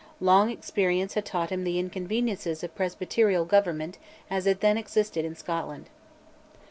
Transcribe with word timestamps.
Long 0.19 0.49
experience 0.49 1.13
had 1.13 1.25
taught 1.25 1.51
him 1.51 1.63
the 1.63 1.77
inconveniences 1.77 2.63
of 2.63 2.73
presbyterial 2.73 3.45
government 3.45 3.99
as 4.31 4.47
it 4.47 4.59
then 4.59 4.75
existed 4.75 5.23
in 5.25 5.35
Scotland. 5.35 5.91